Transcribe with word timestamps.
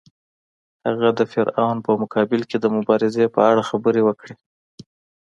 هغه 0.87 1.09
د 1.19 1.21
فرعون 1.31 1.77
په 1.85 1.91
مقابل 2.01 2.41
کې 2.49 2.57
د 2.59 2.65
مبارزې 2.75 3.25
په 3.35 3.41
اړه 3.49 3.67
خبرې 3.69 4.01
وکړې. 4.05 4.35